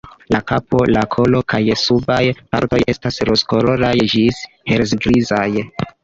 La 0.33 0.37
kapo, 0.51 0.77
la 0.93 1.01
kolo 1.15 1.41
kaj 1.53 1.59
subaj 1.81 2.21
partoj 2.55 2.79
estas 2.93 3.19
rozkoloraj 3.31 3.91
ĝis 4.15 4.41
helgrizaj. 4.71 5.45